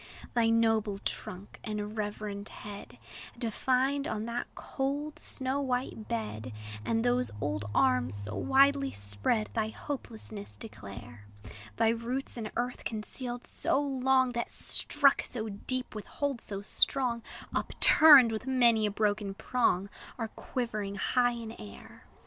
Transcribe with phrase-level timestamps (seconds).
[0.33, 2.97] Thy noble trunk and reverend head,
[3.37, 9.67] Defined on that cold, snow white bed, And those old arms, so widely spread, Thy
[9.67, 11.27] hopelessness declare:
[11.77, 17.21] Thy roots, in earth concealed so long That struck so deep, with hold so strong,
[17.53, 19.87] Upturned with many a broken prong,
[20.17, 22.07] Are quivering high in air.